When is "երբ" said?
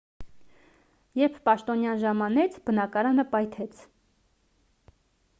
1.19-1.35